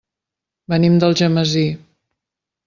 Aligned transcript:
Venim 0.73 0.95
d'Algemesí. 1.03 1.67